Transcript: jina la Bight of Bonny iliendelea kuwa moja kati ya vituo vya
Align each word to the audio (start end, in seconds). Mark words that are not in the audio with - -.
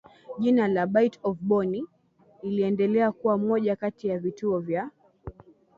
jina 0.39 0.67
la 0.67 0.87
Bight 0.87 1.19
of 1.23 1.37
Bonny 1.41 1.83
iliendelea 2.41 3.11
kuwa 3.11 3.37
moja 3.37 3.75
kati 3.75 4.07
ya 4.07 4.19
vituo 4.19 4.59
vya 4.59 4.89